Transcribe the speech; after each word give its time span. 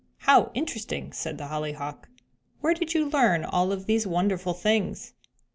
"How 0.21 0.49
interesting!" 0.55 1.13
said 1.13 1.37
the 1.37 1.45
Hollyhock. 1.49 2.09
"Where 2.61 2.73
did 2.73 2.95
you 2.95 3.07
learn 3.07 3.45
all 3.45 3.71
of 3.71 3.85
these 3.85 4.07
wonderful 4.07 4.53
things?" 4.55 5.13